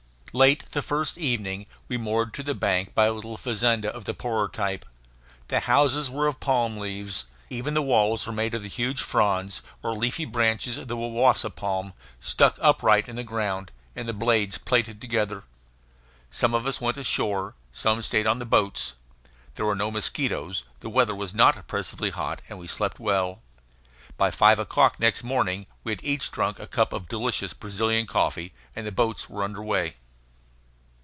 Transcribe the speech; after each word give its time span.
Late 0.33 0.69
the 0.71 0.81
first 0.81 1.17
evening 1.17 1.65
we 1.89 1.97
moored 1.97 2.33
to 2.35 2.41
the 2.41 2.55
bank 2.55 2.95
by 2.95 3.07
a 3.07 3.11
little 3.11 3.35
fazenda 3.35 3.89
of 3.93 4.05
the 4.05 4.13
poorer 4.13 4.47
type. 4.47 4.85
The 5.49 5.59
houses 5.59 6.09
were 6.09 6.27
of 6.27 6.39
palm 6.39 6.77
leaves. 6.77 7.25
Even 7.49 7.73
the 7.73 7.81
walls 7.81 8.25
were 8.25 8.31
made 8.31 8.53
of 8.53 8.61
the 8.61 8.69
huge 8.69 9.01
fronds 9.01 9.61
or 9.83 9.93
leafy 9.93 10.23
branches 10.23 10.77
of 10.77 10.87
the 10.87 10.95
wawasa 10.95 11.49
palm, 11.49 11.91
stuck 12.21 12.57
upright 12.61 13.09
in 13.09 13.17
the 13.17 13.25
ground 13.25 13.71
and 13.93 14.07
the 14.07 14.13
blades 14.13 14.57
plaited 14.57 15.01
together. 15.01 15.43
Some 16.29 16.53
of 16.53 16.65
us 16.65 16.79
went 16.79 16.95
ashore. 16.95 17.55
Some 17.73 18.01
stayed 18.01 18.25
on 18.25 18.39
the 18.39 18.45
boats. 18.45 18.93
There 19.55 19.65
were 19.65 19.75
no 19.75 19.91
mosquitoes, 19.91 20.63
the 20.79 20.89
weather 20.89 21.13
was 21.13 21.33
not 21.33 21.57
oppressively 21.57 22.11
hot, 22.11 22.41
and 22.47 22.57
we 22.57 22.67
slept 22.67 23.01
well. 23.01 23.41
By 24.15 24.31
five 24.31 24.59
o'clock 24.59 24.97
next 24.97 25.25
morning 25.25 25.65
we 25.83 25.91
had 25.91 26.03
each 26.05 26.31
drunk 26.31 26.57
a 26.57 26.67
cup 26.67 26.93
of 26.93 27.09
delicious 27.09 27.51
Brazilian 27.53 28.07
coffee, 28.07 28.53
and 28.77 28.87
the 28.87 28.93
boats 28.93 29.29
were 29.29 29.43
under 29.43 29.61
way. 29.61 29.97